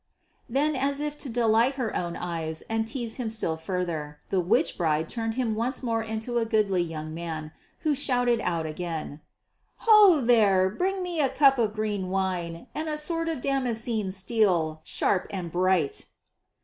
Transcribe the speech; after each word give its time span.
Then 0.49 0.75
as 0.75 0.99
if 0.99 1.15
to 1.19 1.29
delight 1.29 1.75
her 1.75 1.95
own 1.95 2.15
eyes 2.15 2.63
and 2.63 2.87
tease 2.87 3.17
him 3.17 3.29
still 3.29 3.55
further, 3.55 4.17
the 4.31 4.39
witch 4.39 4.75
bride 4.75 5.07
turned 5.07 5.35
him 5.35 5.53
once 5.53 5.83
more 5.83 6.01
into 6.01 6.39
a 6.39 6.45
goodly 6.45 6.81
young 6.81 7.13
man 7.13 7.51
who 7.81 7.93
shouted 7.93 8.41
out 8.41 8.65
again: 8.65 9.21
"Ho, 9.85 10.19
there, 10.19 10.71
bring 10.71 11.03
me 11.03 11.21
a 11.21 11.29
cup 11.29 11.59
of 11.59 11.73
green 11.73 12.09
wine 12.09 12.65
and 12.73 12.89
a 12.89 12.97
sword 12.97 13.29
of 13.29 13.41
damascened 13.41 14.15
steel, 14.15 14.81
sharp 14.83 15.27
and 15.29 15.51
bright." 15.51 16.07